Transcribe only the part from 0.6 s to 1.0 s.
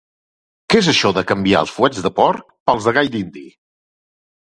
Què és